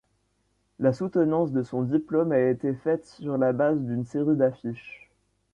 [0.79, 5.11] La soutenance de son diplôme a été faite sur la base d’une série d’affiches.